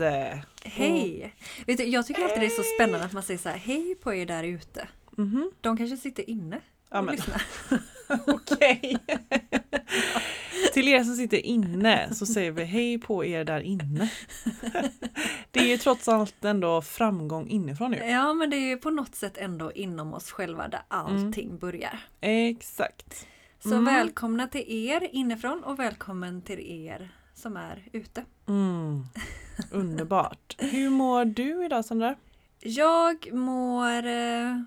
[0.00, 0.42] Ute.
[0.64, 1.34] Hej!
[1.66, 3.94] Vet du, jag tycker alltid det är så spännande att man säger så här, hej
[3.94, 4.88] på er där ute.
[5.16, 5.50] Mhm.
[5.60, 7.42] De kanske sitter inne Ja, och men- lyssnar.
[8.26, 8.98] Okej.
[10.72, 14.10] Till er som sitter inne så säger vi hej på er där inne.
[15.50, 17.98] Det är ju trots allt ändå framgång inifrån ju.
[17.98, 21.98] Ja, men det är ju på något sätt ändå inom oss själva där allting börjar.
[22.20, 23.26] Exakt.
[23.62, 23.84] Så Mm.
[23.84, 28.24] välkomna till er inifrån och välkommen till er som är ute.
[28.48, 29.04] Mm.
[29.70, 30.56] Underbart.
[30.58, 32.16] Hur mår du idag Sandra?
[32.60, 34.60] Jag mår eh,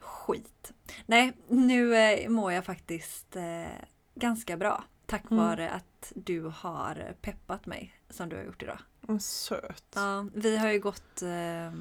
[0.00, 0.72] skit.
[1.06, 3.66] Nej, nu eh, mår jag faktiskt eh,
[4.14, 4.84] ganska bra.
[5.06, 5.44] Tack Mm.
[5.44, 8.78] vare att du har peppat mig som du har gjort idag.
[9.08, 9.84] Mm, Söt.
[9.94, 11.22] Ja, vi har ju gått...
[11.22, 11.72] Eh,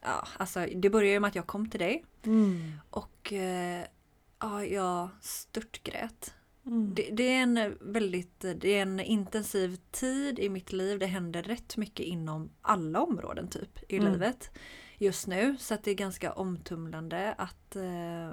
[0.00, 2.72] ja, alltså det började ju med att jag kom till dig Mm.
[2.90, 3.84] och eh,
[4.40, 6.34] ja, jag störtgrät.
[6.66, 6.94] Mm.
[6.94, 10.98] Det, det är en väldigt det är en intensiv tid i mitt liv.
[10.98, 14.12] Det händer rätt mycket inom alla områden typ i Mm.
[14.12, 14.50] livet
[14.98, 15.56] just nu.
[15.58, 17.82] Så att det är ganska omtumlande att eh,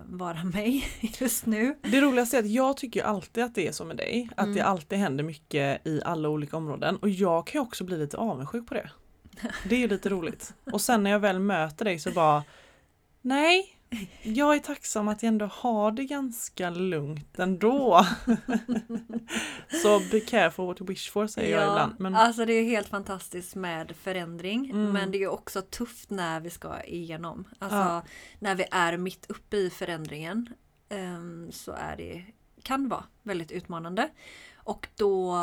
[0.05, 0.85] vara mig
[1.19, 1.77] just nu.
[1.81, 4.29] Det roligaste är att jag tycker alltid att det är så med dig.
[4.37, 4.55] Att Mm.
[4.55, 6.95] det alltid händer mycket i alla olika områden.
[6.97, 8.89] Och jag kan också bli lite avundsjuk på det.
[9.69, 10.53] Det är ju lite roligt.
[10.71, 12.43] Och sen när jag väl möter dig så bara
[13.21, 13.77] Nej,
[14.23, 18.05] jag är tacksam att jag ändå har det ganska lugnt ändå.
[19.83, 21.95] så be careful what you wish for säger jag ibland.
[21.99, 24.91] Men Alltså det är helt fantastiskt med förändring Mm.
[24.91, 27.45] men det är också tufft när vi ska igenom.
[27.59, 28.03] Alltså Ja.
[28.39, 30.49] när vi är mitt uppe i förändringen
[30.89, 32.25] ehm, så är det,
[32.63, 34.09] kan vara väldigt utmanande.
[34.55, 35.35] Och då,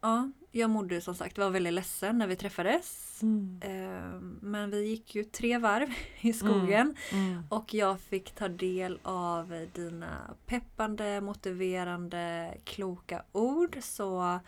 [0.00, 3.22] ja, jag mådde som sagt, var väldigt ledsen när vi träffades.
[3.22, 5.88] Mm, Ehm, men vi gick ju tre varv
[6.20, 7.42] i skogen mm.
[7.48, 13.78] och jag fick ta del av dina peppande, motiverande, kloka ord.
[13.80, 14.38] Så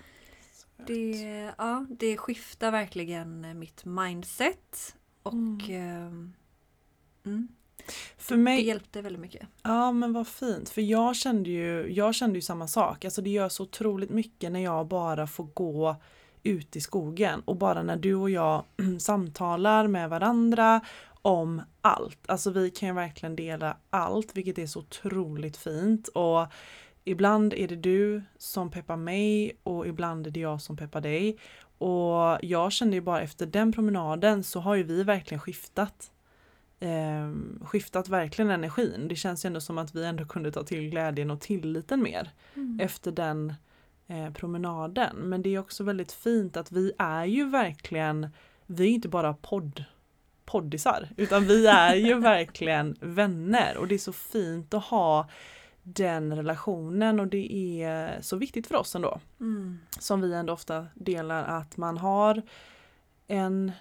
[0.87, 4.97] det, ja, det skiftar verkligen mitt mindset.
[5.23, 6.33] Och ehm,
[8.19, 9.43] För det mig, hjälpte väldigt mycket.
[9.63, 13.05] Ja men vad fint, för jag kände ju, jag kände ju samma sak.
[13.05, 15.97] Alltså det gör så otroligt mycket när jag bara får gå
[16.43, 18.65] ut i skogen och bara när du och jag
[18.99, 20.81] samtalar med varandra
[21.23, 22.19] om allt.
[22.27, 26.47] Alltså vi kan ju verkligen dela allt vilket är så otroligt fint och
[27.05, 31.39] ibland är det du som peppar mig och ibland är det jag som peppar dig.
[31.79, 36.11] Och jag kände ju bara efter den promenaden så har ju vi verkligen skiftat
[36.81, 37.33] eh,
[37.67, 39.09] skiftat verkligen energin.
[39.09, 42.31] Det känns ju ändå som att vi ändå kunde ta till glädjen och tilliten mer
[42.81, 43.55] efter den
[44.07, 45.17] eh, promenaden.
[45.17, 48.29] Men det är också väldigt fint att vi är ju verkligen,
[48.67, 49.85] vi är inte bara podd
[50.45, 55.29] poddisar, utan vi är ju verkligen vänner och det är så fint att ha
[55.83, 57.53] den relationen och det
[57.83, 59.79] är så viktigt för oss ändå Mm.
[59.99, 62.43] som vi ändå ofta delar att man har
[63.27, 63.73] en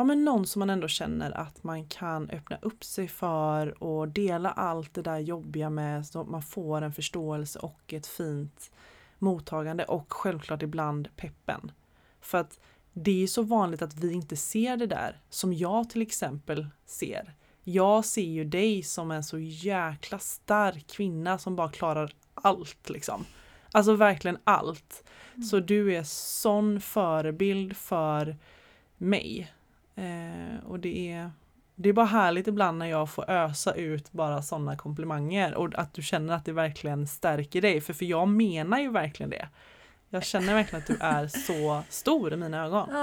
[0.00, 4.08] ja men någon som man ändå känner att man kan öppna upp sig för och
[4.08, 8.70] dela allt det där jobbiga med så att man får en förståelse och ett fint
[9.18, 11.72] mottagande och självklart ibland peppen.
[12.20, 12.60] För att
[12.92, 17.34] det är så vanligt att vi inte ser det där som jag till exempel ser.
[17.64, 23.24] Jag ser ju dig som en så jäkla stark kvinna som bara klarar allt liksom.
[23.72, 25.04] Alltså verkligen allt.
[25.50, 28.36] Så du är sån förebild för
[28.96, 29.52] mig.
[29.94, 31.30] Eh, och det är,
[31.74, 35.94] det är bara härligt ibland när jag får ösa ut bara sådana komplimanger och att
[35.94, 37.80] du känner att det verkligen stärker dig.
[37.80, 39.48] För, för jag menar ju verkligen det.
[40.12, 42.88] Jag känner verkligen att du är så stor i mina ögon.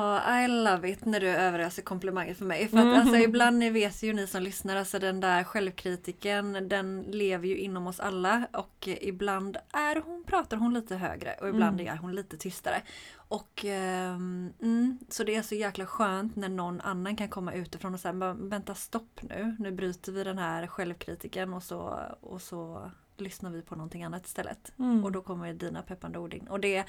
[0.00, 2.68] Oh, I love it när du överöser komplimanger för mig.
[2.68, 3.22] För att alltså, Mhm.
[3.22, 7.86] ibland ni vet ju ni som lyssnar, alltså den där självkritiken den lever ju inom
[7.86, 11.94] oss alla och ibland är hon, pratar hon lite högre och ibland Mm.
[11.94, 12.82] är hon lite tystare.
[13.16, 17.94] Och ehm, mm, Så det är så jäkla skönt när någon annan kan komma utifrån
[17.94, 22.42] och säga "Men vänta stopp nu, nu bryter vi den här självkritiken och så, och
[22.42, 24.72] så lyssnar vi på någonting annat istället.
[24.78, 25.04] Mm.
[25.04, 26.48] Och då kommer dina peppande ord in.
[26.48, 26.84] Och det,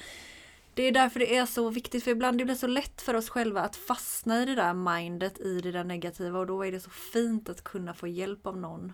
[0.74, 3.28] det är därför det är så viktigt, för ibland det blir så lätt för oss
[3.28, 6.80] själva att fastna i det där mindet, i det där negativa och då är det
[6.80, 8.92] så fint att kunna få hjälp av någon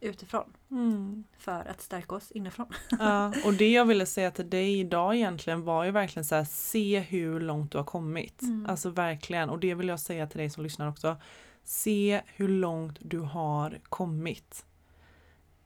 [0.00, 1.24] utifrån Mm.
[1.38, 2.66] för att stärka oss inifrån.
[2.98, 6.44] Ja, och det jag ville säga till dig idag egentligen var ju verkligen så här,
[6.44, 8.42] se hur långt du har kommit.
[8.42, 8.66] Mm.
[8.66, 11.16] Alltså verkligen, och det vill jag säga till dig som lyssnar också.
[11.64, 14.64] Se hur långt du har kommit.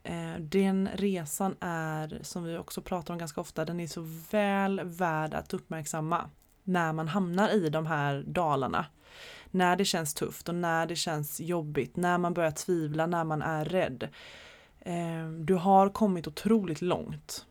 [0.06, 4.00] Eh, Den resan är, som vi också pratar om ganska ofta, den är så
[4.30, 6.30] väl värd att uppmärksamma
[6.64, 8.86] när man hamnar i de här dalarna.
[9.50, 13.42] När det känns tufft och när det känns jobbigt, när man börjar tvivla, när man
[13.42, 14.08] är rädd.
[14.80, 17.46] Eh, Du har kommit otroligt långt.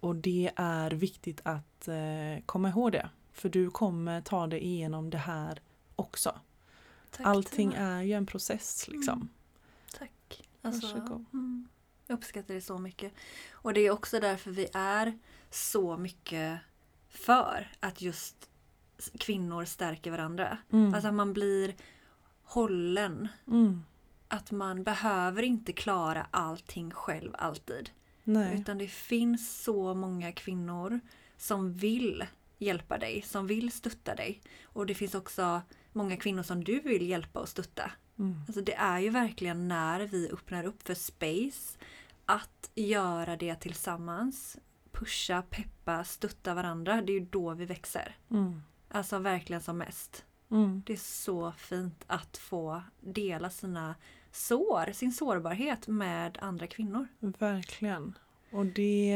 [0.00, 3.08] Och det är viktigt att eh, komma ihåg det.
[3.32, 5.60] För du kommer ta dig igenom det här
[5.96, 6.34] också.
[7.10, 9.14] Tack Allting är ju en process liksom.
[9.14, 9.28] Mm.
[9.98, 10.47] Tack.
[10.68, 11.24] Alltså, Varsågod.
[11.32, 11.68] mm,
[12.06, 13.12] jag uppskattar det så mycket.
[13.52, 15.18] Och det är också därför vi är
[15.50, 16.60] så mycket
[17.08, 18.50] för att just
[19.18, 20.58] kvinnor stärker varandra.
[20.72, 20.94] Mm.
[20.94, 21.74] Alltså att man blir
[22.42, 23.28] hållen.
[23.46, 23.82] Mm.
[24.28, 27.90] Att man behöver inte klara allting själv alltid.
[28.24, 28.60] Nej.
[28.60, 31.00] Utan det finns så många kvinnor
[31.36, 32.24] som vill
[32.58, 34.40] hjälpa dig, som vill stötta dig.
[34.62, 35.62] Och det finns också
[35.92, 37.92] många kvinnor som du vill hjälpa och stötta.
[38.18, 38.40] Mm.
[38.46, 41.78] Alltså det är ju verkligen när vi öppnar upp för space
[42.26, 44.56] att göra det tillsammans.
[44.92, 47.02] Pusha, peppa, stötta varandra.
[47.02, 48.16] Det är ju då vi växer.
[48.30, 48.62] Mm.
[48.90, 50.24] Alltså verkligen som mest.
[50.50, 50.82] Mm.
[50.86, 53.94] Det är så fint att få dela sina
[54.32, 57.06] sår, sin sårbarhet med andra kvinnor.
[57.20, 58.18] Verkligen.
[58.50, 59.14] Och det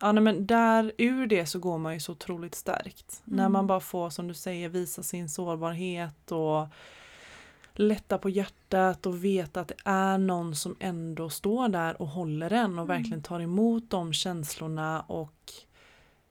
[0.00, 3.20] Ja nej, men där ur det så går man ju så otroligt stärkt.
[3.24, 3.52] När Mm.
[3.52, 6.66] man bara får som du säger visa sin sårbarhet och
[7.78, 12.52] lätta på hjärtat och veta att det är någon som ändå står där och håller
[12.52, 12.96] en och Mm.
[12.96, 15.52] verkligen tar emot de känslorna och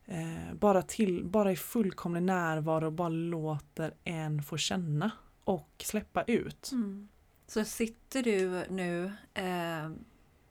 [0.05, 5.11] eh, bara, till, bara i fullkomlig närvaro och bara låter en få känna
[5.43, 6.69] och släppa ut.
[6.71, 7.07] Mm.
[7.47, 9.91] Så sitter du nu eh,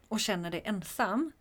[0.08, 1.32] och känner dig ensam.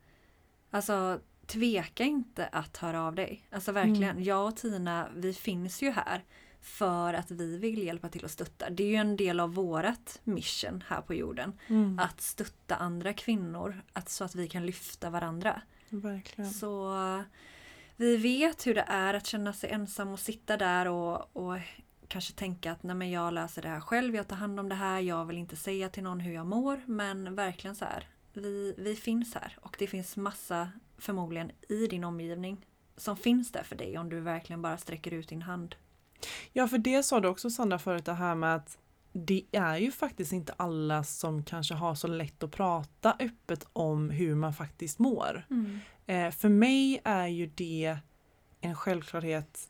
[0.72, 3.48] Alltså tveka inte att höra av dig.
[3.51, 4.04] Alltså verkligen.
[4.12, 4.24] Mm.
[4.24, 6.24] Jag och Tina, vi finns ju här
[6.65, 8.69] för att vi vill hjälpa till att stötta.
[8.69, 11.53] Det är ju en del av vårat mission här på jorden.
[11.67, 15.62] Mm, Att stötta andra kvinnor att, så att vi kan lyfta varandra.
[15.89, 16.51] verkligen.
[16.51, 16.94] Så
[17.95, 21.57] vi vet hur det är att känna sig ensam och sitta där och, och
[22.07, 24.75] kanske tänka att nej men jag löser det här själv, jag tar hand om det
[24.75, 26.81] här, jag vill inte säga till någon hur jag mår.
[26.85, 32.03] Men verkligen så här, vi, vi finns här och det finns massa förmodligen i din
[32.03, 32.65] omgivning
[32.97, 35.75] som finns där för dig om du verkligen bara sträcker ut din hand.
[36.53, 38.77] Ja, för det sa du också Sandra förut, det här med att
[39.13, 44.09] det är ju faktiskt inte alla som kanske har så lätt att prata öppet om
[44.09, 45.45] hur man faktiskt mår.
[46.06, 47.97] Eh, för mig är ju det
[48.62, 49.69] en självklarhet,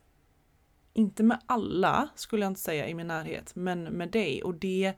[0.93, 4.43] inte med alla skulle jag inte säga i min närhet, men med dig.
[4.43, 4.93] Och det,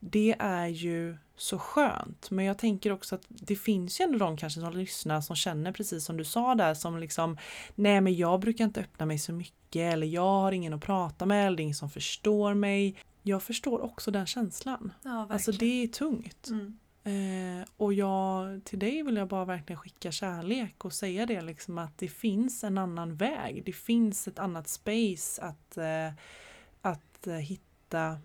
[0.00, 2.30] det är ju så skönt.
[2.30, 5.72] Men jag tänker också att det finns ju ändå de kanske som lyssnar som känner
[5.72, 7.38] precis som du sa där som liksom
[7.74, 11.26] Nej men jag brukar inte öppna mig så mycket eller jag har ingen att prata
[11.26, 12.96] med eller ingen som förstår mig.
[13.22, 14.92] Jag förstår också den känslan.
[15.02, 15.26] Ja.
[15.30, 16.48] Alltså det är tungt.
[16.48, 16.78] Mm.
[17.04, 21.78] Eh, och jag, till dig vill jag bara verkligen skicka kärlek och säga det liksom
[21.78, 23.62] att det finns en annan väg.
[23.64, 26.12] Det finns ett annat space att, eh,
[26.82, 28.18] att eh, hitta,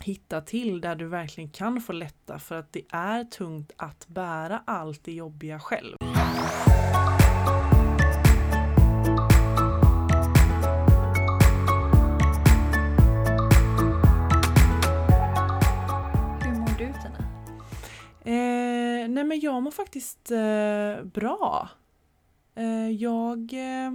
[0.00, 4.62] hitta till där du verkligen kan få lätta för att det är tungt att bära
[4.64, 5.96] allt det jobbiga själv.
[16.40, 17.18] Hur mår du Tina?
[18.24, 21.68] Eh, nej men jag mår faktiskt eh, bra.
[22.54, 23.92] Eh, jag, eh,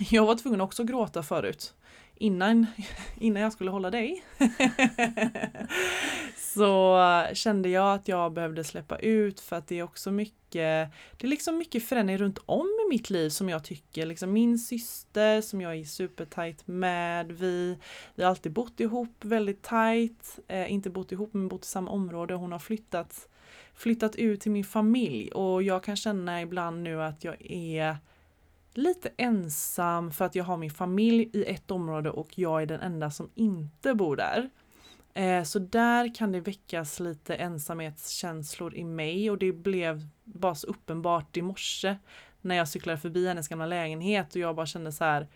[0.10, 1.74] jag var tvungen också att gråta förut.
[2.18, 2.66] Innan,
[3.18, 4.24] innan jag skulle hålla dig.
[6.36, 6.98] så
[7.32, 11.26] kände jag att jag behövde släppa ut för att det är också mycket Det är
[11.28, 14.06] liksom mycket förändring runt om i mitt liv som jag tycker.
[14.06, 17.32] Liksom min syster som jag är supertajt med.
[17.32, 17.78] Vi,
[18.14, 20.38] vi har alltid bott ihop väldigt tajt.
[20.48, 22.34] Eh, inte bott ihop men bott i samma område.
[22.34, 23.28] Hon har flyttat,
[23.74, 27.96] flyttat ut till min familj och jag kan känna ibland nu att jag är
[28.76, 32.80] lite ensam för att jag har min familj i ett område och jag är den
[32.80, 34.50] enda som inte bor där.
[35.14, 40.66] Eh, så där kan det väckas lite ensamhetskänslor i mig och det blev bara så
[40.66, 41.96] uppenbart i morse
[42.40, 45.28] när jag cyklade förbi hennes gamla lägenhet och jag bara kände så här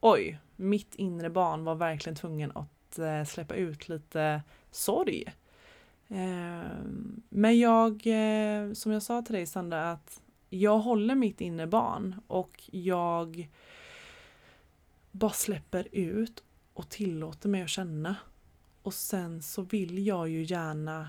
[0.00, 5.24] oj, mitt inre barn var verkligen tvungen att eh, släppa ut lite sorg.
[6.08, 10.22] Ehm, men jag, eh, som jag sa till dig Sandra, att
[10.60, 13.48] jag håller mitt inre barn och jag
[15.10, 16.42] bara släpper ut
[16.74, 18.16] och tillåter mig att känna.
[18.82, 21.08] Och sen så vill jag ju gärna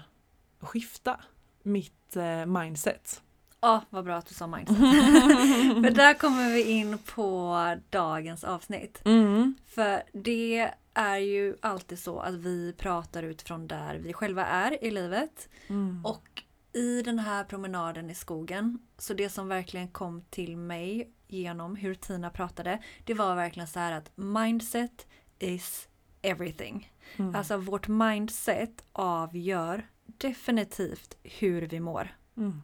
[0.59, 1.19] skifta
[1.63, 3.21] mitt eh, mindset.
[3.61, 4.77] Ja, oh, vad bra att du sa mindset.
[5.83, 9.01] För där kommer vi in på dagens avsnitt.
[9.05, 9.55] Mm.
[9.67, 14.91] För det är ju alltid så att vi pratar utifrån där vi själva är i
[14.91, 15.49] livet.
[15.67, 16.05] Mm.
[16.05, 16.43] Och
[16.77, 21.95] i den här promenaden i skogen, så det som verkligen kom till mig genom hur
[21.95, 25.07] Tina pratade, det var verkligen så här att mindset
[25.39, 25.87] is
[26.21, 26.91] everything.
[27.17, 27.35] Mm.
[27.35, 32.09] Alltså vårt mindset avgör definitivt hur vi mår.
[32.37, 32.61] Mm.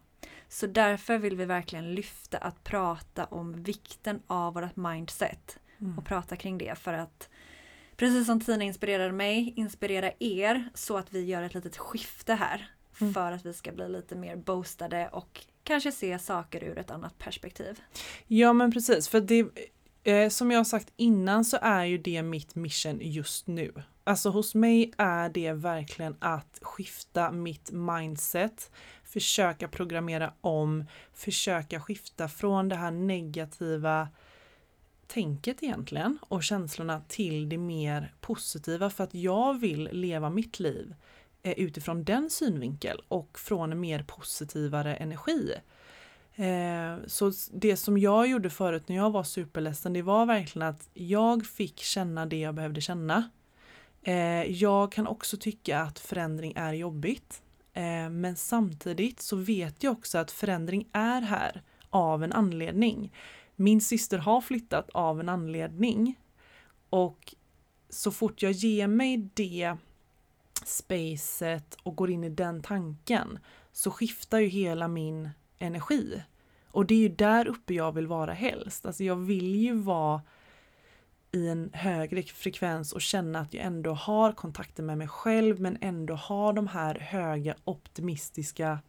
[0.47, 5.97] Så därför vill vi verkligen lyfta att prata om vikten av vårt mindset mm.
[5.97, 7.29] och prata kring det för att
[7.95, 12.69] precis som Tina inspirerade mig, inspirera er så att vi gör ett litet skifte här
[13.03, 13.13] mm.
[13.13, 17.17] för att vi ska bli lite mer boostade och kanske se saker ur ett annat
[17.17, 17.81] perspektiv.
[18.27, 19.45] Ja men precis, för det
[20.03, 23.73] eh, som jag har sagt innan så är ju det mitt mission just nu.
[24.03, 28.71] Alltså hos mig är det verkligen att skifta mitt mindset,
[29.03, 34.07] försöka programmera om, försöka skifta från det här negativa
[35.07, 40.95] tänket egentligen och känslorna till det mer positiva för att jag vill leva mitt liv
[41.43, 45.53] Eh, utifrån den synvinkel och från en mer positivare energi.
[46.35, 50.89] Eh, så det som jag gjorde förut när jag var superledsen det var verkligen att
[50.93, 53.29] jag fick känna det jag behövde känna.
[54.01, 57.41] Eh, jag kan också tycka att förändring är jobbigt.
[57.73, 63.13] Eh, men samtidigt så vet jag också att förändring är här av en anledning.
[63.55, 66.15] Min syster har flyttat av en anledning.
[66.89, 67.35] Och
[67.89, 69.77] så fort jag ger mig det
[70.67, 73.39] spacet och går in i den tanken
[73.71, 75.29] så skiftar ju hela min
[75.59, 76.23] energi.
[76.71, 78.85] Och det är ju där uppe jag vill vara helst.
[78.85, 80.21] Alltså jag vill ju vara
[81.31, 85.77] i en högre frekvens och känna att jag ändå har kontakten med mig själv men
[85.81, 88.79] ändå har de här höga optimistiska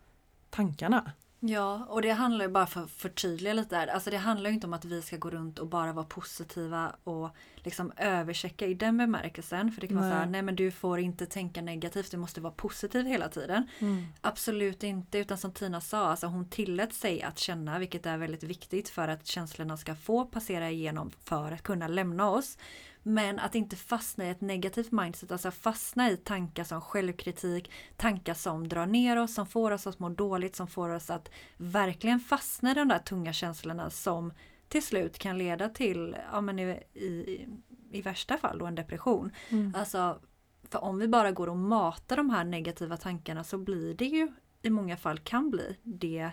[0.50, 1.12] tankarna.
[1.47, 3.87] Ja, och det handlar ju bara för att förtydliga lite där.
[3.87, 6.97] Alltså det handlar ju inte om att vi ska gå runt och bara vara positiva
[7.05, 9.73] och liksom överchecka i den bemärkelsen.
[9.73, 10.05] För det kan nej.
[10.05, 13.29] vara så här, nej men du får inte tänka negativt, du måste vara positiv hela
[13.29, 13.69] tiden.
[13.79, 14.07] Mm.
[14.21, 18.43] Absolut inte, utan som Tina sa, alltså hon tillät sig att känna, vilket är väldigt
[18.43, 22.59] viktigt för att känslorna ska få passera igenom för att kunna lämna oss.
[23.06, 28.34] Men att inte fastna i ett negativt mindset, alltså fastna i tankar som självkritik, tankar
[28.34, 32.20] som drar ner oss, som får oss att må dåligt, som får oss att verkligen
[32.20, 34.32] fastna i de där tunga känslorna som
[34.68, 36.62] till slut kan leda till, ja men i,
[36.94, 37.46] i,
[37.90, 39.30] i värsta fall då en depression.
[39.49, 39.75] Mm.
[39.78, 40.20] Alltså,
[40.68, 44.32] för om vi bara går och matar de här negativa tankarna så blir det ju
[44.62, 46.30] i många fall kan bli det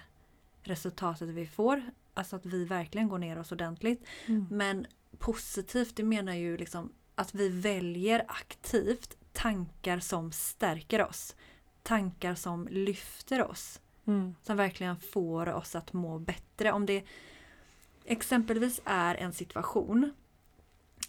[0.63, 1.81] resultatet vi får.
[2.13, 4.07] Alltså att vi verkligen går ner oss ordentligt.
[4.25, 4.47] Mm.
[4.49, 4.85] Men
[5.21, 11.35] positivt, det menar ju liksom att vi väljer aktivt tankar som stärker oss.
[11.83, 13.81] Tankar som lyfter oss.
[14.07, 14.35] Mm.
[14.41, 16.71] Som verkligen får oss att må bättre.
[16.71, 17.03] Om det
[18.05, 20.13] exempelvis är en situation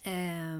[0.03, 0.59] eh,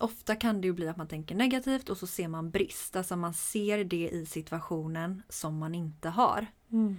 [0.00, 2.96] Ofta kan det ju bli att man tänker negativt och så ser man brist.
[2.96, 6.46] Alltså man ser det i situationen som man inte har.
[6.72, 6.96] Mm.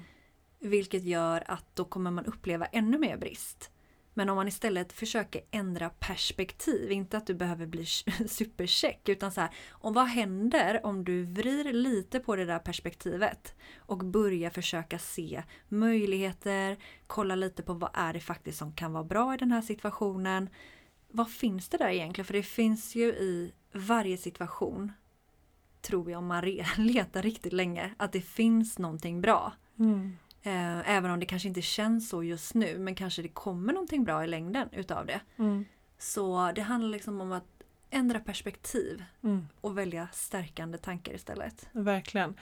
[0.60, 3.72] Vilket gör att då kommer man uppleva ännu mer brist.
[4.18, 7.86] Men om man istället försöker ändra perspektiv, inte att du behöver bli
[8.28, 13.56] supercheck utan så här, om vad händer om du vrider lite på det där perspektivet
[13.78, 19.04] och börjar försöka se möjligheter, kolla lite på vad är det faktiskt som kan vara
[19.04, 20.50] bra i den här situationen.
[21.08, 22.26] Vad finns det där egentligen?
[22.26, 24.92] För det finns ju i varje situation,
[25.82, 26.44] tror jag om man
[26.78, 29.54] letar riktigt länge, att det finns någonting bra.
[29.80, 30.18] Mm.
[30.46, 34.04] Eh, även om det kanske inte känns så just nu men kanske det kommer någonting
[34.04, 35.20] bra i längden utav det.
[35.38, 35.66] Mm.
[35.98, 37.44] Så det handlar liksom om att
[37.90, 39.48] ändra perspektiv mm.
[39.62, 41.68] och välja stärkande tankar istället.
[41.72, 42.36] Verkligen.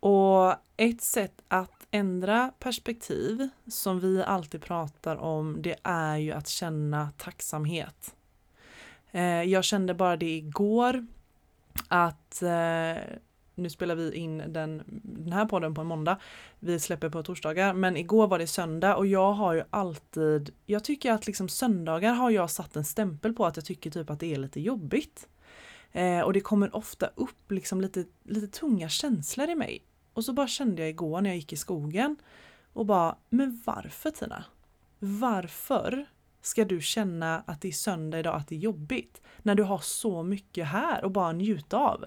[0.00, 6.48] Och ett sätt att ändra perspektiv som vi alltid pratar om det är ju att
[6.48, 8.14] känna tacksamhet.
[9.10, 11.06] Eh, jag kände bara det igår
[11.88, 13.02] att eh,
[13.58, 16.18] nu spelar vi in den, den här podden på en måndag.
[16.58, 20.84] Vi släpper på torsdagar men igår var det söndag och jag har ju alltid, jag
[20.84, 24.20] tycker att liksom söndagar har jag satt en stämpel på att jag tycker typ att
[24.20, 25.28] det är lite jobbigt.
[25.92, 29.84] Eh, och det kommer ofta upp liksom lite, lite tunga känslor i mig.
[30.12, 32.16] Och så bara kände jag igår när jag gick i skogen
[32.72, 34.44] och bara, men varför Tina?
[34.98, 36.06] Varför
[36.42, 39.22] ska du känna att det är söndag idag, att det är jobbigt?
[39.42, 42.04] När du har så mycket här och bara njuta av.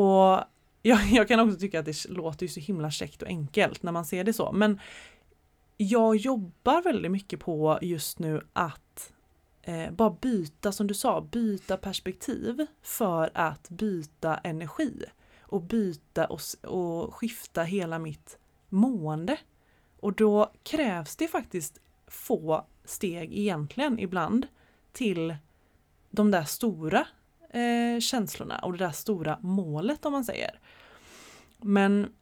[0.00, 0.44] Och
[0.82, 4.04] jag, jag kan också tycka att det låter så himla käckt och enkelt när man
[4.04, 4.52] ser det så.
[4.52, 4.80] Men
[5.76, 9.12] jag jobbar väldigt mycket på just nu att
[9.62, 15.04] eh, bara byta, som du sa, byta perspektiv för att byta energi.
[15.40, 18.38] Och byta och, och skifta hela mitt
[18.68, 19.36] mående.
[20.00, 24.46] Och då krävs det faktiskt få steg egentligen ibland
[24.92, 25.36] till
[26.10, 27.06] de där stora
[27.50, 30.60] eh, känslorna och det där stora målet om man säger.
[31.58, 32.12] Men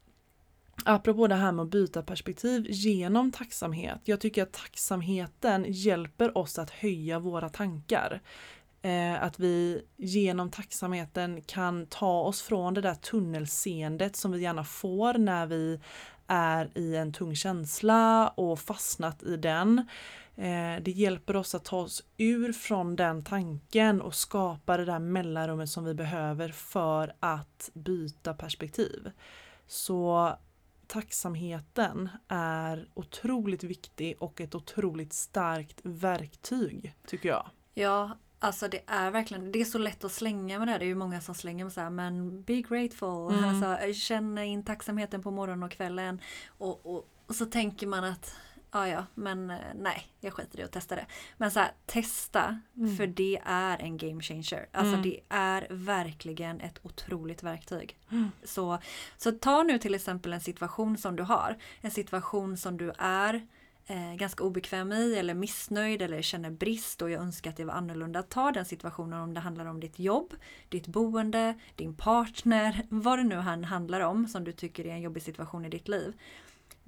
[0.84, 4.00] apropå det här med att byta perspektiv genom tacksamhet.
[4.04, 8.20] Jag tycker att tacksamheten hjälper oss att höja våra tankar.
[8.82, 14.64] Eh, att vi genom tacksamheten kan ta oss från det där tunnelseendet som vi gärna
[14.64, 15.80] får när vi
[16.26, 19.88] är i en tung känsla och fastnat i den.
[20.38, 24.98] Eh, det hjälper oss att ta oss ur från den tanken och skapa det där
[24.98, 29.10] mellanrummet som vi behöver för att byta perspektiv.
[29.66, 30.32] Så
[30.86, 37.46] tacksamheten är otroligt viktig och ett otroligt starkt verktyg tycker jag.
[37.74, 40.78] Ja, Alltså det är verkligen, det är så lätt att slänga med det.
[40.78, 43.34] Det är ju många som slänger med så här, men be grateful.
[43.34, 43.44] Mm.
[43.44, 46.20] Alltså, känn in tacksamheten på morgonen och kvällen.
[46.58, 48.34] Och, och, och så tänker man att
[48.70, 51.06] ja ja, men eh, nej, jag skiter i att testa det.
[51.36, 52.96] Men så här, testa, mm.
[52.96, 54.68] för det är en game changer.
[54.72, 55.02] Alltså mm.
[55.02, 57.98] det är verkligen ett otroligt verktyg.
[58.10, 58.30] Mm.
[58.44, 58.78] Så,
[59.16, 63.46] så ta nu till exempel en situation som du har, en situation som du är
[63.86, 67.74] eh, ganska obekväm i eller missnöjd eller känner brist och jag önskar att det var
[67.74, 68.22] annorlunda.
[68.22, 70.34] Ta den situationen om det handlar om ditt jobb,
[70.68, 75.22] ditt boende, din partner, vad det nu handlar om som du tycker är en jobbig
[75.22, 76.14] situation i ditt liv.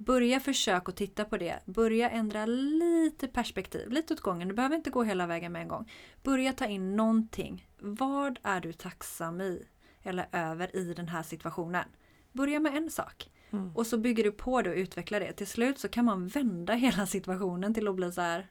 [0.05, 1.59] Börja försök att titta på det.
[1.65, 4.47] Börja ändra lite perspektiv, lite åt gången.
[4.47, 5.91] Du behöver inte gå hela vägen med en gång.
[6.23, 7.67] Börja ta in någonting.
[7.79, 9.65] Vad är du tacksam i
[10.03, 11.85] eller över i den här situationen?
[12.31, 13.29] Börja med en sak.
[13.51, 13.75] Mm.
[13.75, 15.33] Och så bygger du på det och utvecklar det.
[15.33, 18.47] Till slut så kan man vända hela situationen till att bli så här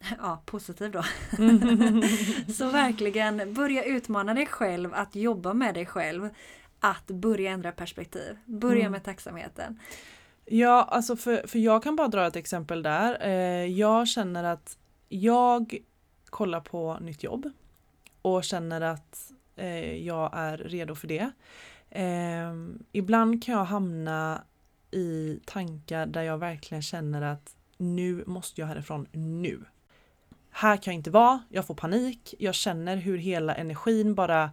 [0.18, 1.02] Ja, positiv då.
[2.52, 6.28] Så verkligen börja utmana dig själv att jobba med dig själv.
[6.80, 8.38] Att börja ändra perspektiv.
[8.44, 8.92] Börja mm.
[8.92, 9.78] med tacksamheten.
[10.52, 13.18] Ja, alltså för, för jag kan bara dra ett exempel där.
[13.20, 15.76] Eh, jag känner att jag
[16.24, 17.50] kollar på nytt jobb
[18.22, 21.30] och känner att eh, jag är redo för det.
[21.90, 24.44] Ehm, ibland kan jag hamna
[24.90, 29.64] i tankar där jag verkligen känner att nu måste jag härifrån nu.
[30.50, 34.50] Här kan jag inte vara, jag får panik, jag känner hur hela energin bara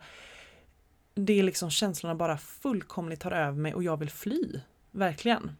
[1.14, 4.60] det är liksom känslorna bara fullkomligt tar över mig och jag vill fly.
[4.92, 5.52] Verkligen.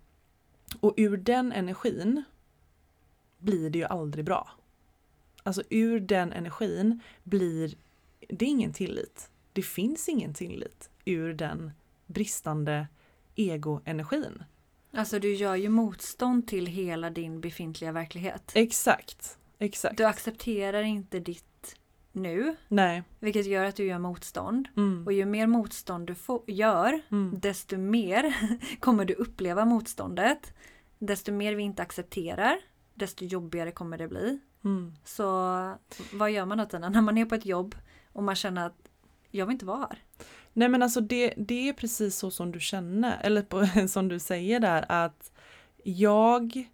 [0.80, 2.24] Och ur den energin
[3.38, 4.50] blir det ju aldrig bra.
[5.44, 7.76] Alltså ur den energin blir
[8.30, 9.30] det ingen tillit.
[9.54, 11.72] Det finns ingen tillit ur den
[12.06, 12.88] bristande
[13.36, 14.44] egoenergin.
[14.92, 18.52] Alltså du gör ju motstånd till hela din befintliga verklighet.
[18.56, 19.38] Exakt.
[19.60, 19.98] Exakt.
[19.98, 21.44] Du accepterar inte ditt
[22.18, 22.56] nu.
[22.68, 23.04] Nej.
[23.20, 24.68] Vilket gör att du gör motstånd.
[24.78, 25.04] Mm.
[25.06, 26.16] Och ju mer motstånd du
[26.54, 27.40] gör, mm.
[27.40, 28.38] desto mer
[28.80, 30.54] kommer du uppleva motståndet.
[31.00, 32.58] Desto mer vi inte accepterar,
[32.94, 34.40] desto jobbigare kommer det bli.
[34.64, 34.94] Mm.
[35.04, 35.24] Så
[36.14, 36.90] vad gör man då Tina?
[36.90, 37.76] När man är på ett jobb
[38.14, 38.90] och man känner att
[39.32, 40.04] jag vill inte vara här.
[40.54, 44.20] Nej men alltså det, det är precis så som du känner, eller på, som du
[44.20, 45.32] säger där att
[45.84, 46.68] jag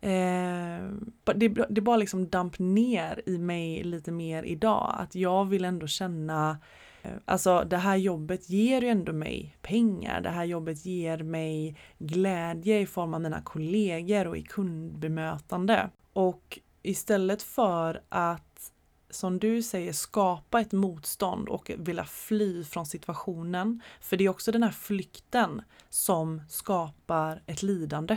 [0.00, 0.90] eh,
[1.34, 4.94] det, det bara liksom damp ner i mig lite mer idag.
[4.98, 6.58] Att jag vill ändå känna
[7.02, 10.20] eh, Alltså det här jobbet ger ju ändå mig pengar.
[10.20, 15.90] Det här jobbet ger mig glädje i form av mina kollegor och i kundbemötande.
[16.12, 18.72] Och istället för att,
[19.10, 23.82] som du säger, skapa ett motstånd och vilja fly från situationen.
[24.00, 28.16] För det är också den här flykten som skapar ett lidande.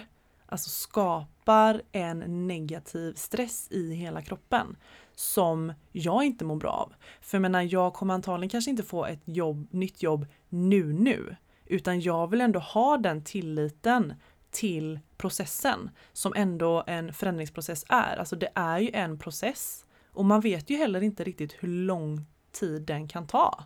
[0.51, 4.77] Alltså skapar en negativ stress i hela kroppen
[5.15, 6.93] som jag inte mår bra av.
[7.21, 11.35] För jag menar, jag kommer antagligen kanske inte få ett jobb, nytt jobb nu nu,
[11.65, 14.13] utan jag vill ändå ha den tilliten
[14.49, 18.17] till processen som ändå en förändringsprocess är.
[18.17, 22.25] Alltså det är ju en process och man vet ju heller inte riktigt hur lång
[22.51, 23.63] tid den kan ta.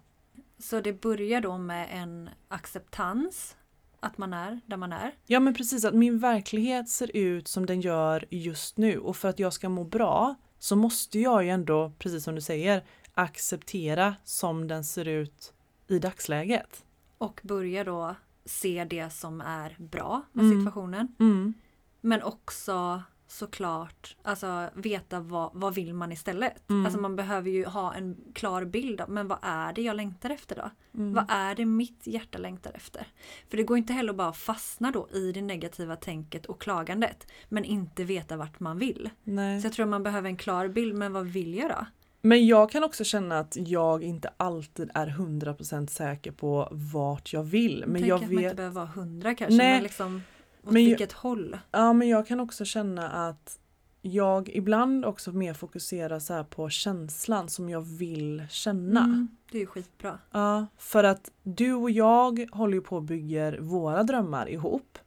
[0.60, 3.56] Så det börjar då med en acceptans.
[4.00, 5.12] Att man är där man är.
[5.26, 9.30] Ja men precis, att min verklighet ser ut som den gör just nu och för
[9.30, 14.16] att jag ska må bra så måste jag ju ändå, precis som du säger, acceptera
[14.24, 15.54] som den ser ut
[15.88, 16.86] i dagsläget.
[17.18, 20.60] Och börja då se det som är bra med Mm.
[20.60, 21.16] situationen.
[21.20, 21.54] Mm.
[22.02, 26.70] Men också såklart alltså, veta vad, vad vill man istället.
[26.70, 26.86] Mm.
[26.86, 30.30] Alltså man behöver ju ha en klar bild av men vad är det jag längtar
[30.30, 30.72] efter då?
[31.00, 31.14] Mm.
[31.14, 33.08] Vad är det mitt hjärta längtar efter?
[33.50, 37.28] För det går inte heller att bara fastna då i det negativa tänket och klagandet
[37.50, 39.10] men inte veta vart man vill.
[39.24, 39.62] Nej.
[39.62, 41.86] Så jag tror man behöver en klar bild, men vad vill jag då?
[42.22, 47.44] Men jag kan också känna att jag inte alltid är 100% säker på vart jag
[47.44, 47.84] vill.
[47.88, 48.56] Men Tänk jag att man inte vet...
[48.56, 49.74] behöver vara hundra kanske, Nej.
[49.74, 50.22] men liksom
[50.66, 51.58] åt Men jag- vilket håll?
[51.72, 53.60] Ja men jag kan också känna att
[54.02, 59.00] jag ibland också mer fokuserar så på känslan som jag vill känna.
[59.04, 60.20] Mm, det är ju skitbra.
[60.32, 64.98] Ja, för att du och jag håller ju på och bygger våra drömmar ihop.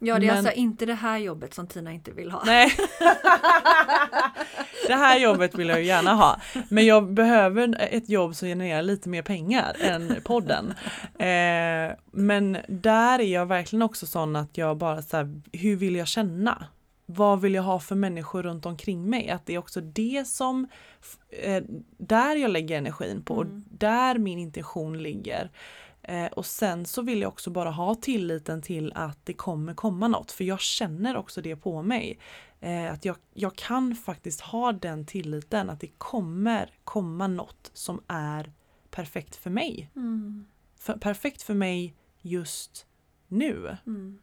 [0.00, 2.42] Ja, det är Men- alltså inte det här jobbet som Tina inte vill ha.
[2.46, 2.70] Nej.
[4.86, 6.40] det här jobbet vill jag ju gärna ha.
[6.68, 10.74] Men jag behöver ett jobb som genererar lite mer pengar än podden.
[11.18, 15.96] Eh, men där är jag verkligen också sån att jag bara så här, hur vill
[15.96, 16.64] jag känna?
[17.06, 19.30] Vad vill jag ha för människor runt omkring mig?
[19.30, 20.66] Att det är också det som,
[21.42, 21.62] eh,
[21.98, 23.64] där jag lägger energin på, Mm.
[23.70, 25.50] där min intention ligger.
[26.08, 30.08] Eh, och sen så vill jag också bara ha tilliten till att det kommer komma
[30.08, 32.18] något, för jag känner också det på mig.
[32.60, 38.02] Eh, att jag, jag kan faktiskt ha den tilliten att det kommer komma något som
[38.06, 38.52] är
[38.90, 39.90] perfekt för mig.
[39.96, 40.46] Mm,
[40.78, 42.86] För, perfekt för mig just
[43.28, 43.76] nu.
[43.86, 44.18] mm.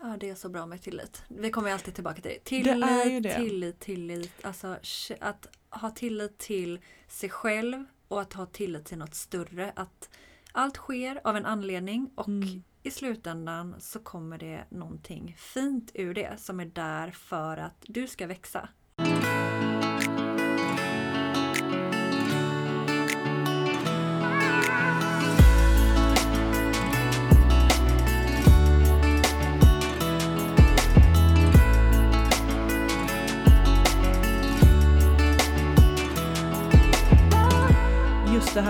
[0.00, 1.22] Ja, det är så bra med tillit.
[1.28, 2.38] Vi kommer alltid tillbaka till det.
[2.38, 3.36] Det Tillit, är ju det.
[3.36, 4.32] tillit, tillit.
[4.42, 4.76] Alltså
[5.20, 9.72] att ha tillit till sig själv och att ha tillit till något större.
[9.76, 10.10] Att
[10.52, 12.62] allt sker av en anledning och Mm.
[12.82, 18.06] i slutändan så kommer det någonting fint ur det som är där för att du
[18.06, 18.68] ska växa.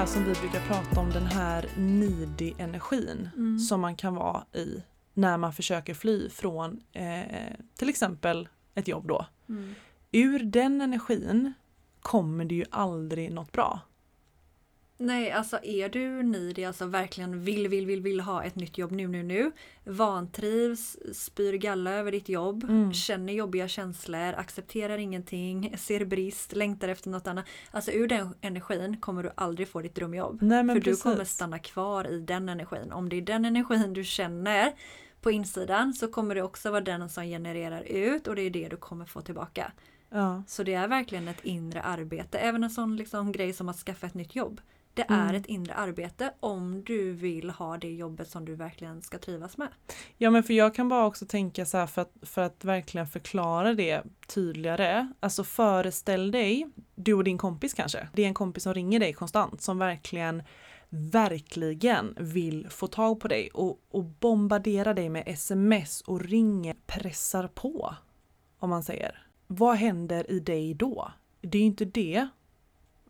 [0.03, 3.59] Här som vi brukar prata om, den här needy energin Mm.
[3.59, 4.83] som man kan vara i
[5.15, 9.27] när man försöker fly från eh, till exempel ett jobb då.
[9.49, 9.75] Mm.
[10.13, 11.53] Ur den energin
[12.01, 13.81] kommer det ju aldrig något bra.
[15.07, 18.93] Nej, alltså är du needy, alltså verkligen vill, vill, vill, vill ha ett nytt jobb
[18.93, 19.53] nu, nu, nu.
[19.85, 22.93] Vantrivs, spyr galla över ditt jobb, Mm.
[22.93, 27.45] känner jobbiga känslor, accepterar ingenting, ser brist, längtar efter något annat.
[27.71, 30.39] Alltså ur den energin kommer du aldrig få ditt drömjobb.
[30.43, 31.03] Nej För precis.
[31.03, 32.93] du kommer stanna kvar i den energin.
[32.93, 34.73] Om det är den energin du känner
[35.21, 38.69] på insidan så kommer det också vara den som genererar ut och det är det
[38.69, 39.73] du kommer få tillbaka.
[40.11, 40.43] Ja.
[40.47, 42.39] Så det är verkligen ett inre arbete.
[42.39, 44.61] Även en sån liksom grej som att skaffa ett nytt jobb.
[44.95, 45.29] Det Mm.
[45.29, 49.57] är ett inre arbete om du vill ha det jobbet som du verkligen ska trivas
[49.59, 49.69] med.
[50.19, 53.07] ja men för jag kan bara också tänka så här för att, för att verkligen
[53.07, 55.13] förklara det tydligare.
[55.21, 58.09] Alltså föreställ dig, du och din kompis kanske.
[58.13, 60.43] Det är en kompis som ringer dig konstant som verkligen
[61.13, 67.49] verkligen vill få tag på dig och, och bombardera dig med sms och ringer, pressar
[67.49, 67.95] på.
[68.59, 69.27] Om man säger.
[69.47, 71.13] Vad händer i dig då?
[71.41, 72.29] Det är ju inte det,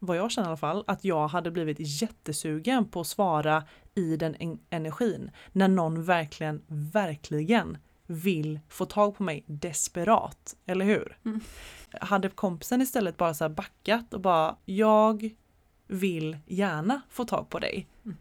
[0.05, 4.17] vad jag känner i alla fall, att jag hade blivit jättesugen på att svara i
[4.17, 11.19] den en- energin när någon verkligen, verkligen vill få tag på mig desperat, eller hur?
[11.25, 11.41] Mm.
[12.01, 15.31] Hade kompisen istället bara så backat och bara jag
[15.87, 18.17] vill gärna få tag på dig Mm.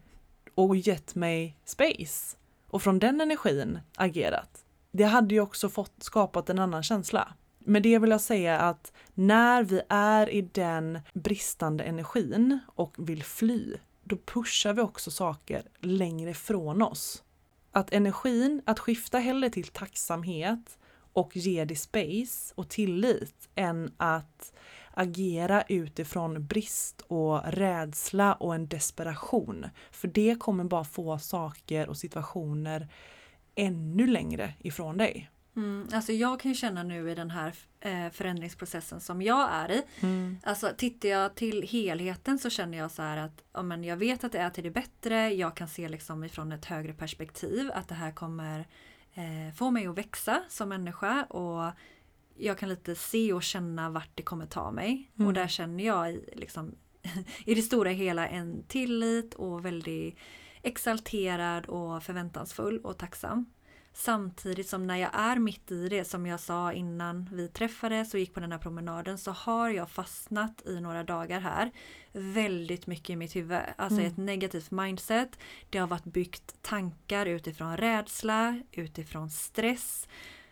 [0.55, 4.65] och gett mig space och från den energin agerat.
[4.91, 7.33] Det hade ju också fått skapat en annan känsla.
[7.63, 13.23] Med det vill jag säga att när vi är i den bristande energin och vill
[13.23, 17.23] fly, då pushar vi också saker längre ifrån oss.
[17.71, 20.77] Att energin, att skifta hellre till tacksamhet
[21.13, 24.53] och ge det space och tillit än att
[24.93, 29.65] agera utifrån brist och rädsla och en desperation.
[29.91, 32.87] För det kommer bara få saker och situationer
[33.55, 35.29] ännu längre ifrån dig.
[35.55, 39.71] Mm, alltså jag kan ju känna nu i den här eh, förändringsprocessen som jag är
[39.71, 39.83] i.
[40.43, 44.23] Alltså tittar jag till helheten så känner jag så här att ja, men jag vet
[44.23, 45.33] att det är till det bättre.
[45.33, 48.67] Jag kan se liksom ifrån ett högre perspektiv att det här kommer
[49.13, 51.71] eh, få mig att växa som människa och
[52.37, 55.11] jag kan lite se och känna vart det kommer ta mig.
[55.15, 55.27] Mm.
[55.27, 56.75] Och där känner jag i, liksom,
[57.45, 60.17] i det stora hela en tillit och väldigt
[60.61, 63.45] exalterad och förväntansfull och tacksam.
[63.93, 68.19] Samtidigt som när jag är mitt i det, som jag sa innan vi träffades och
[68.19, 71.71] gick på den här promenaden, så har jag fastnat i några dagar här
[72.11, 73.59] väldigt mycket i mitt huvud.
[73.75, 74.11] Alltså Mm.
[74.11, 75.39] ett negativt mindset.
[75.69, 80.07] Det har varit byggt tankar utifrån rädsla, utifrån stress.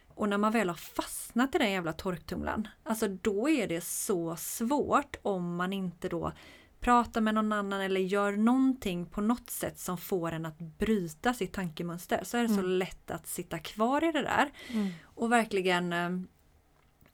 [0.08, 4.36] Och när man väl har fastnat i den jävla torktumlaren, alltså då är det så
[4.36, 6.32] svårt om man inte då
[6.80, 11.34] pratar med någon annan eller gör någonting på något sätt som får en att bryta
[11.34, 12.70] sitt tankemönster så är det så Mm.
[12.72, 14.90] lätt att sitta kvar i det där Mm.
[15.04, 16.10] och verkligen eh,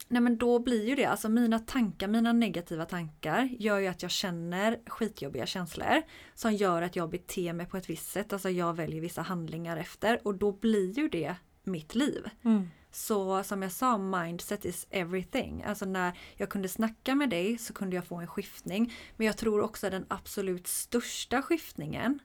[0.08, 4.01] Nej men då blir ju det, alltså mina tankar, mina negativa tankar gör ju att
[4.01, 6.01] jag känner skitjobbiga känslor
[6.34, 9.78] som gör att jag beter mig på ett visst sätt, alltså jag väljer vissa handlingar
[9.78, 12.30] efter och då blir ju det mitt liv.
[12.43, 12.69] Mm.
[12.95, 15.63] Så som jag sa, mindset is everything.
[15.63, 18.93] Alltså när jag kunde snacka med dig så kunde jag få en skiftning.
[19.17, 22.19] Men jag tror också den absolut största skiftningen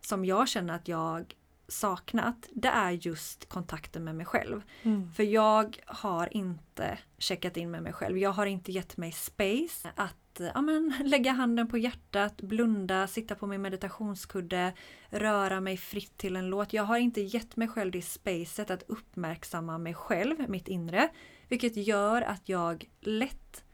[0.00, 1.34] som jag känner att jag
[1.68, 4.62] saknat, det är just kontakten med mig själv.
[4.82, 5.12] Mm.
[5.12, 8.18] För jag har inte checkat in med mig själv.
[8.18, 10.16] Jag har inte gett mig space att
[10.54, 14.72] ja, men, lägga handen på hjärtat, blunda, sitta på min meditationskudde,
[15.08, 16.72] röra mig fritt till en låt.
[16.72, 21.08] Jag har inte gett mig själv det spacet att uppmärksamma mig själv, mitt inre.
[21.48, 23.64] Vilket gör att jag lätt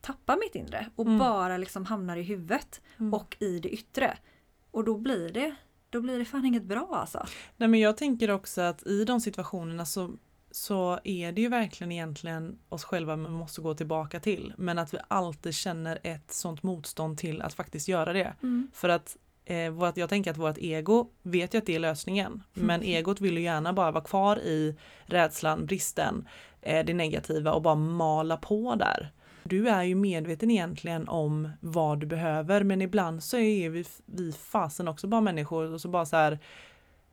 [0.00, 1.18] tappar mitt inre och Mm.
[1.18, 3.14] bara liksom hamnar i huvudet Mm.
[3.14, 4.18] och i det yttre.
[4.70, 5.54] Och då blir det,
[5.90, 7.26] då blir det fan inget bra alltså.
[7.56, 10.10] Nej men jag tänker också att i de situationerna så,
[10.52, 14.52] så är det ju verkligen egentligen oss själva man måste gå tillbaka till.
[14.56, 18.34] Men att vi alltid känner ett sånt motstånd till att faktiskt göra det.
[18.72, 22.42] För att eh, vårt, jag tänker att vårt ego vet ju att det är lösningen.
[22.52, 26.28] Men egot vill ju gärna bara vara kvar i rädslan, bristen,
[26.60, 29.12] eh, det negativa och bara mala på där.
[29.44, 34.32] Du är ju medveten egentligen om vad du behöver men ibland så är vi, vi
[34.32, 36.38] fasen också bara människor och så bara så här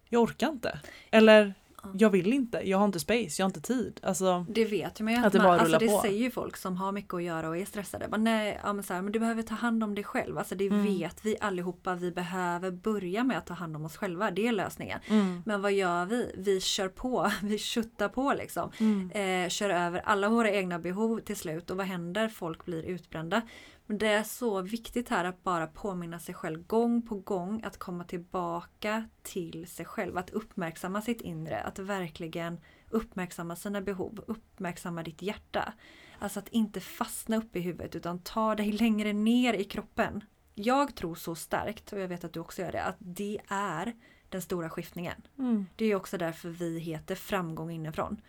[0.09, 0.79] jag orkar inte.
[1.11, 1.53] Eller
[1.93, 3.99] jag vill inte, jag har inte space, jag har inte tid.
[4.03, 5.99] Alltså, Det vet man ju Att att, det man, alltså det på.
[6.01, 8.07] säger ju folk som har mycket att göra och är stressade.
[8.11, 10.37] Men nej, ja, men så här, men du behöver ta hand om dig själv.
[10.37, 10.83] Alltså det Mm.
[10.85, 11.95] vet vi allihopa.
[11.95, 14.31] Vi behöver börja med att ta hand om oss själva.
[14.31, 14.99] Det är lösningen.
[15.07, 16.31] mm, Men vad gör vi?
[16.37, 17.31] Vi kör på.
[17.43, 18.71] Vi köttar på liksom.
[18.79, 21.69] mm, Eh, kör över alla våra egna behov till slut.
[21.71, 22.27] Och vad händer?
[22.27, 23.41] Folk blir utbrända.
[23.89, 27.77] Men det är så viktigt här att bara påminna sig själv gång på gång att
[27.77, 30.17] komma tillbaka till sig själv.
[30.17, 31.61] Att uppmärksamma sitt inre.
[31.61, 34.23] Att verkligen uppmärksamma sina behov.
[34.27, 35.73] Uppmärksamma ditt hjärta.
[36.19, 40.23] Alltså att inte fastna upp i huvudet utan ta dig längre ner i kroppen.
[40.55, 43.93] Jag tror så starkt, och jag vet att du också gör det, att det är
[44.29, 45.21] den stora skiftningen.
[45.37, 48.21] mm, Det är också därför vi heter framgång inifrån.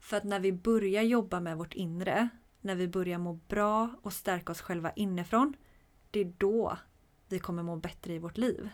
[0.00, 2.28] För att när vi börjar jobba med vårt inre,
[2.66, 5.56] när vi börjar må bra och stärka oss själva inifrån,
[6.10, 6.78] det är då
[7.28, 8.68] vi kommer må bättre i vårt liv.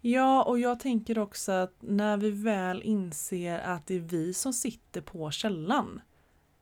[0.00, 4.52] Ja, och jag tänker också att när vi väl inser att det är vi som
[4.52, 6.00] sitter på källan,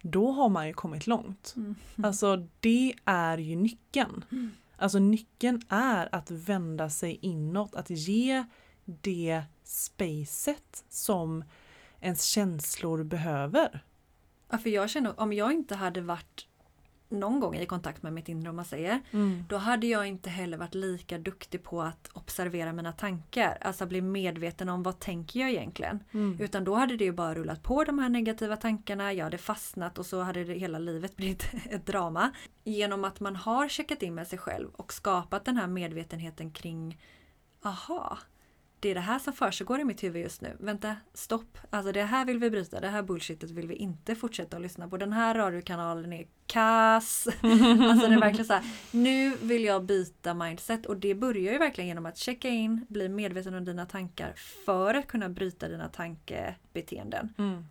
[0.02, 1.54] då har man ju kommit långt.
[2.02, 4.24] Alltså det är ju nyckeln.
[4.30, 4.50] Mm.
[4.76, 8.44] Alltså nyckeln är att vända sig inåt, att ge
[8.84, 11.44] det spacet som
[12.00, 13.84] ens känslor behöver.
[14.50, 16.46] Ja, för jag känner, om jag inte hade varit
[17.08, 19.00] någon gång i kontakt med mitt inre om man säger,
[19.48, 23.58] då hade jag inte heller varit lika duktig på att observera mina tankar.
[23.60, 26.04] Alltså bli medveten om vad tänker jag egentligen.
[26.12, 26.40] Mm.
[26.40, 29.98] Utan då hade det ju bara rullat på de här negativa tankarna, jag hade fastnat
[29.98, 32.30] och så hade det hela livet blivit ett drama.
[32.64, 36.98] Genom att man har checkat in med sig själv och skapat den här medvetenheten kring
[37.62, 38.18] Aha,
[38.80, 40.56] det är det här som försiggår i mitt huvud just nu.
[40.60, 41.58] Vänta, stopp.
[41.70, 44.88] Alltså det här vill vi bryta, det här bullshitet vill vi inte fortsätta att lyssna
[44.88, 44.96] på.
[44.96, 47.28] Den här radiokanalen är kass.
[47.86, 51.58] Alltså det är verkligen så här, nu vill jag byta mindset och det börjar ju
[51.58, 54.32] verkligen genom att checka in, bli medveten om dina tankar
[54.64, 57.34] för att kunna bryta dina tankebeteenden.
[57.38, 57.64] Mm.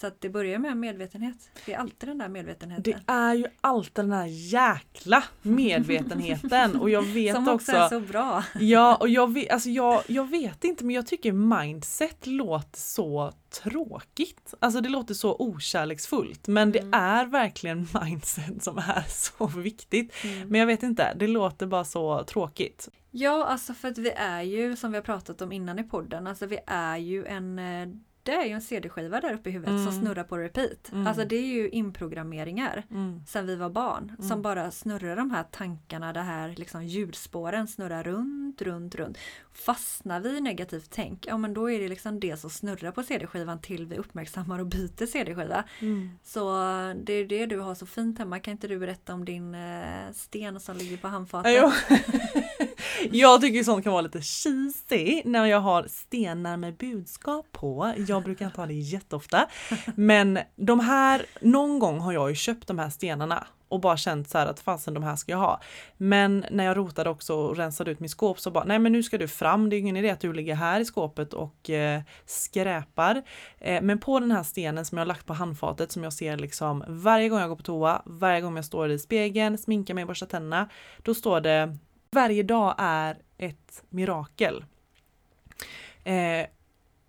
[0.00, 1.50] Så att det börjar med medvetenhet.
[1.66, 2.82] Det är alltid den där medvetenheten.
[2.82, 7.88] Det är ju alltid den här jäkla medvetenheten och jag vet som också också är
[7.88, 8.44] så bra.
[8.60, 13.32] Ja, och jag vet, alltså jag, jag vet inte men jag tycker mindset låter så
[13.62, 14.54] tråkigt.
[14.60, 16.90] Alltså det låter så okärleksfullt men Mm.
[16.90, 20.12] det är verkligen mindset som är så viktigt.
[20.24, 20.48] Mm.
[20.48, 22.88] Men jag vet inte, det låter bara så tråkigt.
[23.10, 26.26] Ja, alltså för att vi är ju, som vi har pratat om innan i podden,
[26.26, 27.58] alltså vi är ju en
[28.30, 30.00] det är ju en CD-skiva där uppe i huvudet som Mm.
[30.00, 30.92] snurrar på repeat.
[30.92, 31.06] Mm.
[31.06, 33.22] Alltså det är ju inprogrammeringar Mm.
[33.26, 34.28] sen vi var barn Mm.
[34.28, 39.18] som bara snurrar de här tankarna, det här liksom ljudspåren snurrar runt, runt, runt.
[39.52, 43.02] Fastnar vi i negativt tänk, ja men då är det liksom det som snurrar på
[43.02, 45.64] CD-skivan till vi uppmärksammar och byter CD-skiva.
[45.80, 46.10] Mm.
[46.24, 46.40] Så
[47.04, 48.38] det är det du har så fint hemma.
[48.38, 51.52] Kan inte du berätta om din eh, sten som ligger på handfatet?
[53.10, 57.94] Jag tycker sånt kan vara lite cheesy när jag har stenar med budskap på.
[58.08, 59.48] Jag brukar inte ha det jätteofta.
[59.94, 64.30] Men de här, någon gång har jag ju köpt de här stenarna och bara känt
[64.30, 65.60] så här att fasen de här ska jag ha.
[65.96, 69.02] Men när jag rotade också och rensade ut mitt skåp så bara nej men nu
[69.02, 72.00] ska du fram, det är ingen idé att du ligger här i skåpet och eh,
[72.26, 73.22] skräpar.
[73.58, 76.36] Eh, men på den här stenen som jag har lagt på handfatet som jag ser
[76.36, 80.04] liksom varje gång jag går på toa, varje gång jag står i spegeln, sminkar mig,
[80.04, 80.68] borstar tänderna,
[81.02, 81.76] då står det
[82.12, 84.64] varje dag är ett mirakel.
[86.04, 86.46] Eh,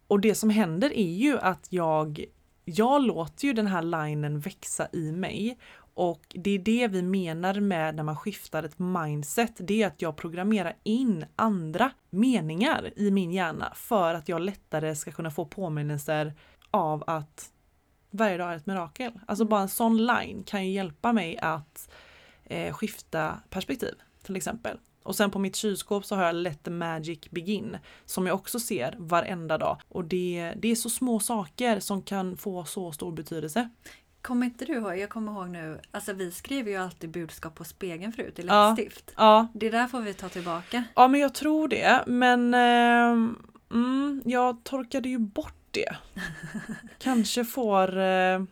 [0.07, 2.25] och det som händer är ju att jag
[2.65, 5.57] jag låter ju den här linen växa i mig
[5.93, 9.51] och det är det vi menar med när man skiftar ett mindset.
[9.57, 14.95] Det är att jag programmerar in andra meningar i min hjärna för att jag lättare
[14.95, 16.33] ska kunna få påminnelser
[16.71, 17.51] av att
[18.11, 19.19] varje dag är ett mirakel.
[19.27, 21.89] Alltså bara en sån line kan ju hjälpa mig att
[22.43, 24.77] eh, skifta perspektiv till exempel.
[25.03, 28.59] Och sen på mitt kylskåp så har jag Let the Magic Begin som jag också
[28.59, 29.81] ser varenda dag.
[29.89, 33.69] Och det, det är så små saker som kan få så stor betydelse.
[34.21, 34.97] Kommer inte du ihåg?
[34.97, 35.79] Jag kommer ihåg nu.
[35.91, 39.13] Alltså vi skriver ju alltid budskap på spegeln förut i läppstift.
[39.17, 39.47] Ja, ja.
[39.53, 40.83] Det där får vi ta tillbaka.
[40.95, 42.03] Ja men jag tror det.
[42.07, 43.33] Men eh,
[43.71, 45.95] mm, jag torkade ju bort det.
[46.99, 48.43] Kanske får eh,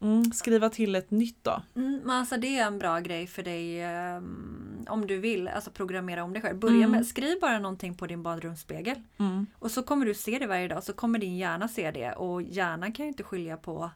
[0.00, 1.62] mm, skriva till ett nytt då.
[1.76, 3.84] Mm, men alltså det är en bra grej för dig
[4.16, 6.58] um, om du vill alltså programmera om dig själv.
[6.58, 6.90] Börja Mm.
[6.90, 8.96] med, skriv bara någonting på din badrumsspegel.
[9.18, 9.46] Mm.
[9.58, 10.84] Och så kommer du se det varje dag.
[10.84, 12.12] Så kommer din hjärna se det.
[12.12, 13.90] Och hjärnan kan ju inte skilja på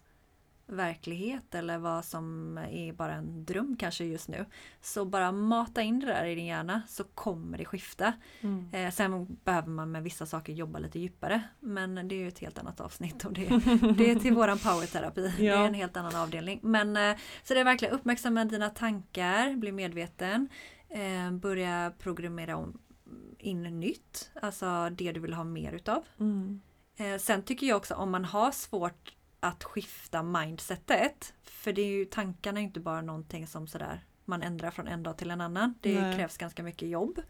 [0.66, 4.46] verklighet eller vad som är bara en dröm kanske just nu.
[4.81, 8.12] Så bara mata in det där i din hjärna så kommer det skifta.
[8.40, 8.68] Mm.
[8.72, 11.42] Eh, sen behöver man med vissa saker jobba lite djupare.
[11.61, 13.48] Men det är ju ett helt annat avsnitt och det,
[13.96, 15.33] det är till våran powerterapi.
[15.38, 16.61] Det är en helt annan avdelning.
[16.62, 20.48] Men eh, så det är verkligen uppmärksamma dina tankar, bli medveten.
[20.88, 22.79] Eh, börja programmera om
[23.38, 26.05] in nytt, alltså det du vill ha mer utav.
[26.20, 26.61] Mm.
[26.96, 31.87] Eh, sen tycker jag också om man har svårt att skifta mindsetet, för det är
[31.87, 35.40] ju tankarna är inte bara någonting som sådär man ändrar från en dag till en
[35.40, 35.74] annan.
[35.81, 36.16] Det Nej.
[36.16, 37.20] krävs ganska mycket jobb.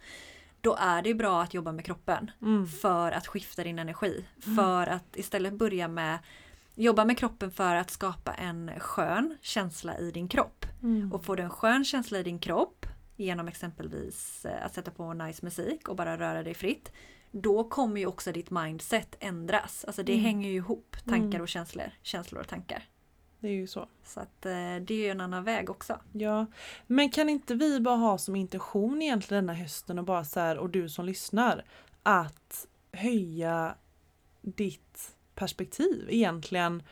[0.61, 2.66] Då är det bra att jobba med kroppen Mm.
[2.66, 4.25] för att skifta din energi.
[4.57, 6.18] För att istället börja med
[6.75, 10.66] Jobba med kroppen för att skapa en skön känsla i din kropp.
[10.83, 11.12] Mm.
[11.12, 15.12] Och får du en skön känsla i din kropp genom exempelvis eh, att sätta på
[15.14, 16.92] nice musik och bara röra dig fritt.
[17.33, 19.85] Då kommer ju också ditt mindset ändras.
[19.85, 20.25] Alltså det Mm.
[20.25, 21.40] hänger ju ihop, tankar Mm.
[21.40, 21.90] och känslor.
[22.03, 22.83] Känslor och tankar.
[23.40, 23.88] Det är ju så.
[24.05, 26.01] Så att eh, det är ju en annan väg också.
[26.12, 26.47] Ja,
[26.87, 30.40] men kan inte vi bara ha som intention egentligen den här hösten och bara så
[30.40, 31.64] här, och du som lyssnar,
[32.03, 33.75] att höja
[34.42, 36.83] ditt perspektiv egentligen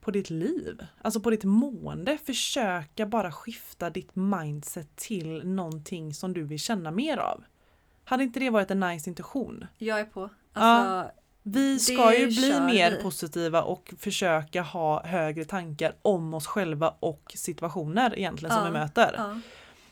[0.00, 2.18] på ditt liv, alltså på ditt mående.
[2.18, 7.44] Försöka bara skifta ditt mindset till någonting som du vill känna mer av.
[8.10, 9.66] Hade inte det varit en nice intention?
[9.78, 10.30] Jag är på.
[10.52, 11.10] Alltså,
[11.42, 13.02] Vi ska ju bli mer vi.
[13.02, 18.78] positiva och försöka ha högre tankar om oss själva och situationer egentligen som Ja, vi
[18.78, 19.14] möter.
[19.16, 19.40] ja.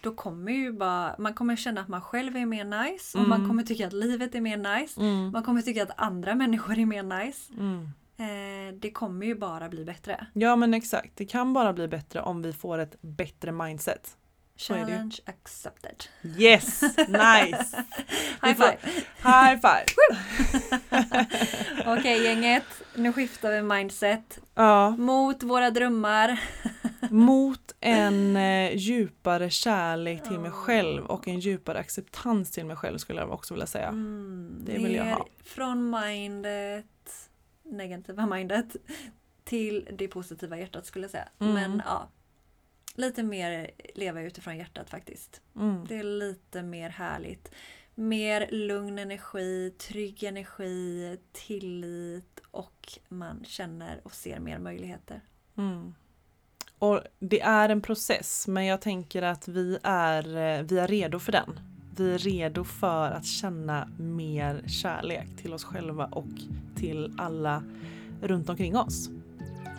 [0.00, 3.38] Då kommer ju bara, man kommer känna att man själv är mer nice och Mm.
[3.40, 5.00] man kommer tycka att livet är mer nice.
[5.00, 7.52] Mm, Man kommer tycka att andra människor är mer nice.
[7.58, 7.90] mm.
[8.20, 10.26] Eh, det kommer ju bara bli bättre.
[10.32, 14.16] Ja men exakt, det kan bara bli bättre om vi får ett bättre mindset.
[14.58, 16.04] Challenge accepted.
[16.38, 17.76] Yes, nice!
[18.42, 18.78] High five!
[19.22, 19.84] High five!
[21.98, 26.40] Okej gänget, nu skiftar vi mindset Ja, mot våra drömmar.
[27.10, 32.98] mot en eh, djupare kärlek till mig själv och en djupare acceptans till mig själv
[32.98, 33.88] skulle jag också vilja säga.
[33.88, 35.26] Mm, Det vill jag ha.
[35.44, 36.86] Från mindet,
[37.64, 38.76] negativa mindet,
[39.44, 41.28] till det positiva hjärtat skulle jag säga.
[41.40, 41.54] Mm.
[41.54, 42.08] Men ja,
[42.98, 45.40] lite mer leva utifrån hjärtat faktiskt.
[45.56, 45.86] Mm.
[45.88, 47.50] Det är lite mer härligt.
[47.94, 55.20] Mer lugn energi, trygg energi, tillit och man känner och ser mer möjligheter.
[55.56, 55.94] Mm.
[56.78, 61.18] Och det är en process men jag tänker att vi är, eh, vi är redo
[61.18, 61.60] för den.
[61.96, 66.28] Vi är redo för att känna mer kärlek till oss själva och
[66.76, 67.62] till alla
[68.22, 69.10] runt omkring oss.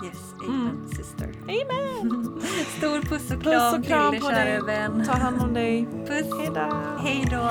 [0.04, 0.88] Yes, amen Mm.
[0.88, 1.30] sister.
[1.44, 2.42] Amen!
[2.78, 5.04] Stor puss och Puss kram, och kram till dig kära vän.
[5.06, 5.88] Ta hand om dig.
[6.08, 6.40] Puss!
[6.40, 6.98] Hejdå!
[7.00, 7.50] Hej då!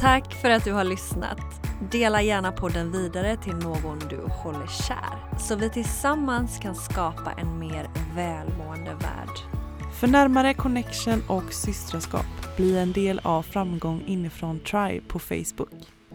[0.00, 1.38] Tack för att du har lyssnat.
[1.90, 7.58] Dela gärna podden vidare till någon du håller kär så vi tillsammans kan skapa en
[7.58, 9.38] mer välmående värld.
[10.00, 12.26] För närmare connection och systraskap,
[12.56, 15.70] bli en del av Framgång inifrån Tribe på Facebook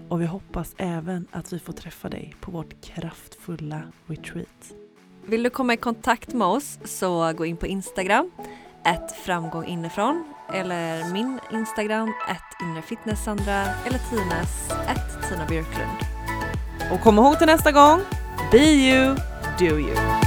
[0.09, 4.73] och vi hoppas även att vi får träffa dig på vårt kraftfulla retreat.
[5.25, 8.31] Vill du komma i kontakt med oss så gå in på Instagram,
[8.85, 15.97] ett framgång inifrån eller min Instagram, ett inrefitnesssandra eller Tinas, ett Tina Björklund.
[16.91, 17.99] Och kom ihåg till nästa gång,
[18.51, 19.15] be you,
[19.59, 20.26] do you.